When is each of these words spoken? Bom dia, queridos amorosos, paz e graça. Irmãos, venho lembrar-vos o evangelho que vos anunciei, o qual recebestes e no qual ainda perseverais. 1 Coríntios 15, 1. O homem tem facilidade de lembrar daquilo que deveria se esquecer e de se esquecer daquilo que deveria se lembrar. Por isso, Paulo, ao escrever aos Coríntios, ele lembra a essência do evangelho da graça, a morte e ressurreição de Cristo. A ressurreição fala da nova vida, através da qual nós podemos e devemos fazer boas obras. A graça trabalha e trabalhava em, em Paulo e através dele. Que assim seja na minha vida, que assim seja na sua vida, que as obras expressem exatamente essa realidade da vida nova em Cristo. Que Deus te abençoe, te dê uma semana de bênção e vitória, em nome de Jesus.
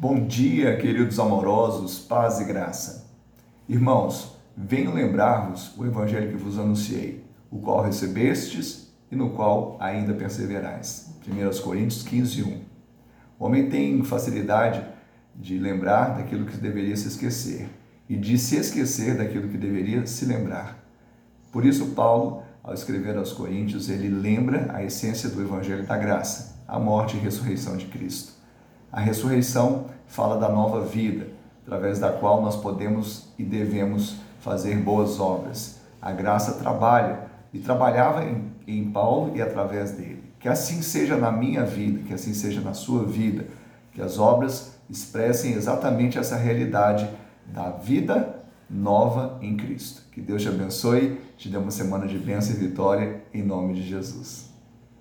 Bom 0.00 0.28
dia, 0.28 0.76
queridos 0.76 1.18
amorosos, 1.18 1.98
paz 1.98 2.38
e 2.38 2.44
graça. 2.44 3.04
Irmãos, 3.68 4.38
venho 4.56 4.94
lembrar-vos 4.94 5.76
o 5.76 5.84
evangelho 5.84 6.30
que 6.30 6.36
vos 6.36 6.56
anunciei, 6.56 7.24
o 7.50 7.58
qual 7.58 7.82
recebestes 7.82 8.94
e 9.10 9.16
no 9.16 9.30
qual 9.30 9.76
ainda 9.80 10.14
perseverais. 10.14 11.12
1 11.26 11.62
Coríntios 11.62 12.04
15, 12.04 12.44
1. 12.44 12.60
O 13.40 13.44
homem 13.44 13.68
tem 13.68 14.04
facilidade 14.04 14.86
de 15.34 15.58
lembrar 15.58 16.16
daquilo 16.16 16.46
que 16.46 16.56
deveria 16.56 16.96
se 16.96 17.08
esquecer 17.08 17.68
e 18.08 18.14
de 18.14 18.38
se 18.38 18.54
esquecer 18.54 19.16
daquilo 19.16 19.48
que 19.48 19.58
deveria 19.58 20.06
se 20.06 20.26
lembrar. 20.26 20.78
Por 21.50 21.66
isso, 21.66 21.86
Paulo, 21.86 22.44
ao 22.62 22.72
escrever 22.72 23.16
aos 23.16 23.32
Coríntios, 23.32 23.90
ele 23.90 24.08
lembra 24.08 24.70
a 24.72 24.84
essência 24.84 25.28
do 25.28 25.42
evangelho 25.42 25.84
da 25.84 25.96
graça, 25.96 26.62
a 26.68 26.78
morte 26.78 27.16
e 27.16 27.20
ressurreição 27.20 27.76
de 27.76 27.86
Cristo. 27.86 28.37
A 28.90 29.00
ressurreição 29.00 29.86
fala 30.06 30.38
da 30.38 30.48
nova 30.48 30.80
vida, 30.80 31.28
através 31.66 31.98
da 31.98 32.10
qual 32.10 32.40
nós 32.40 32.56
podemos 32.56 33.28
e 33.38 33.44
devemos 33.44 34.16
fazer 34.40 34.76
boas 34.78 35.20
obras. 35.20 35.80
A 36.00 36.12
graça 36.12 36.52
trabalha 36.52 37.28
e 37.52 37.58
trabalhava 37.58 38.24
em, 38.24 38.50
em 38.66 38.90
Paulo 38.90 39.36
e 39.36 39.42
através 39.42 39.92
dele. 39.92 40.24
Que 40.40 40.48
assim 40.48 40.80
seja 40.80 41.16
na 41.16 41.30
minha 41.30 41.64
vida, 41.64 42.02
que 42.04 42.14
assim 42.14 42.32
seja 42.32 42.60
na 42.60 42.72
sua 42.72 43.04
vida, 43.04 43.46
que 43.92 44.00
as 44.00 44.18
obras 44.18 44.78
expressem 44.88 45.52
exatamente 45.52 46.18
essa 46.18 46.36
realidade 46.36 47.08
da 47.46 47.70
vida 47.70 48.36
nova 48.70 49.38
em 49.42 49.56
Cristo. 49.56 50.02
Que 50.12 50.20
Deus 50.20 50.42
te 50.42 50.48
abençoe, 50.48 51.20
te 51.36 51.48
dê 51.48 51.56
uma 51.56 51.70
semana 51.70 52.06
de 52.06 52.18
bênção 52.18 52.54
e 52.54 52.58
vitória, 52.58 53.22
em 53.34 53.42
nome 53.42 53.74
de 53.74 53.82
Jesus. 53.82 54.48